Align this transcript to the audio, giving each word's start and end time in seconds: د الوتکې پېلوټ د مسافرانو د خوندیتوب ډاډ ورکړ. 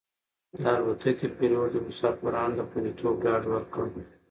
د 0.61 0.63
الوتکې 0.77 1.27
پېلوټ 1.37 1.67
د 1.73 1.77
مسافرانو 1.87 2.57
د 2.57 2.59
خوندیتوب 2.69 3.15
ډاډ 3.23 3.43
ورکړ. 3.53 3.85